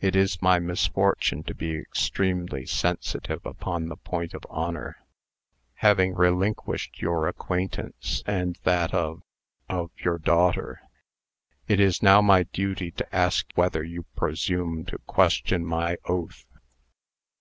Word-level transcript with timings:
It 0.00 0.14
is 0.14 0.40
my 0.40 0.60
misfortune 0.60 1.42
to 1.42 1.52
be 1.52 1.74
extremely 1.76 2.66
sensitive 2.66 3.44
upon 3.44 3.88
the 3.88 3.96
point 3.96 4.32
of 4.32 4.44
honor. 4.48 4.98
Having 5.82 6.14
relinquished 6.14 7.02
your 7.02 7.26
acquaintance 7.26 8.22
and 8.28 8.56
that 8.62 8.94
of 8.94 9.24
of 9.68 9.90
your 9.98 10.18
daughter, 10.18 10.82
it 11.66 11.80
is 11.80 12.00
now 12.00 12.20
my 12.22 12.44
duty 12.44 12.92
to 12.92 13.12
ask 13.12 13.48
whether 13.56 13.82
you 13.82 14.04
presume 14.14 14.84
to 14.84 14.98
question 14.98 15.66
my 15.66 15.96
oath?" 16.04 16.46